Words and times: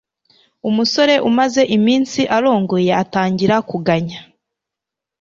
umusore 0.69 1.15
umaze 1.29 1.61
iminsi 1.77 2.21
arongoye 2.35 2.91
atangira 3.03 3.55
kuganya 3.69 4.19